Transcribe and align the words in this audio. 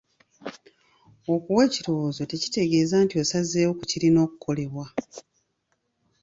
Okuwa 1.33 1.61
ekirowoozo 1.67 2.21
tekitegeeza 2.31 2.95
nti 3.05 3.15
osazeewo 3.23 3.73
ku 3.79 3.83
kirina 3.91 4.19
okukolebwa. 4.25 4.85